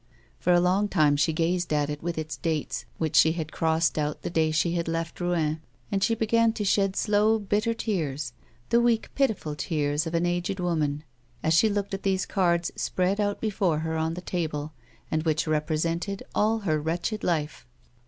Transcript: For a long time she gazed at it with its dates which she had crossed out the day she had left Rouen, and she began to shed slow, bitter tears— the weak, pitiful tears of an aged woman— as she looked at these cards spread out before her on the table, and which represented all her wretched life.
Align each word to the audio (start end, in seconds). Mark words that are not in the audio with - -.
For 0.39 0.51
a 0.51 0.59
long 0.59 0.87
time 0.87 1.15
she 1.15 1.31
gazed 1.31 1.71
at 1.71 1.87
it 1.87 2.01
with 2.01 2.17
its 2.17 2.35
dates 2.35 2.85
which 2.97 3.15
she 3.15 3.33
had 3.33 3.51
crossed 3.51 3.99
out 3.99 4.23
the 4.23 4.31
day 4.31 4.49
she 4.49 4.73
had 4.73 4.87
left 4.87 5.21
Rouen, 5.21 5.61
and 5.91 6.03
she 6.03 6.15
began 6.15 6.53
to 6.53 6.65
shed 6.65 6.95
slow, 6.95 7.37
bitter 7.37 7.75
tears— 7.75 8.33
the 8.71 8.81
weak, 8.81 9.13
pitiful 9.13 9.53
tears 9.53 10.07
of 10.07 10.15
an 10.15 10.25
aged 10.25 10.59
woman— 10.59 11.03
as 11.43 11.53
she 11.53 11.69
looked 11.69 11.93
at 11.93 12.01
these 12.01 12.25
cards 12.25 12.71
spread 12.75 13.19
out 13.19 13.39
before 13.39 13.77
her 13.85 13.95
on 13.95 14.15
the 14.15 14.21
table, 14.21 14.73
and 15.11 15.21
which 15.21 15.45
represented 15.45 16.23
all 16.33 16.61
her 16.61 16.81
wretched 16.81 17.23
life. 17.23 17.67